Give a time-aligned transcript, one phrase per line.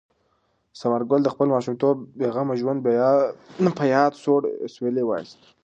[0.79, 2.79] ثمر ګل د خپل ماشومتوب د بې غمه ژوند
[3.79, 5.39] په یاد سوړ اسویلی وایست.